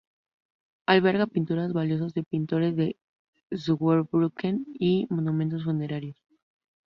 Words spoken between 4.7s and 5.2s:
y